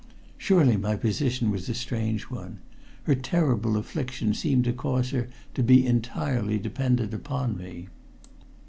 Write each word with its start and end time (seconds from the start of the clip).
Surely 0.35 0.77
my 0.77 0.95
position 0.95 1.51
was 1.51 1.69
a 1.69 1.75
strange 1.75 2.23
one. 2.31 2.57
Her 3.03 3.13
terrible 3.13 3.77
affliction 3.77 4.33
seemed 4.33 4.63
to 4.63 4.73
cause 4.73 5.11
her 5.11 5.29
to 5.53 5.61
be 5.61 5.85
entirely 5.85 6.57
dependent 6.57 7.13
upon 7.13 7.55
me. 7.55 7.87